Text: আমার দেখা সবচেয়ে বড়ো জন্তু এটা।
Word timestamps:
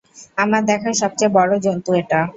আমার 0.37 0.61
দেখা 0.65 0.89
সবচেয়ে 1.01 1.35
বড়ো 1.37 1.55
জন্তু 1.65 1.89
এটা। 2.01 2.19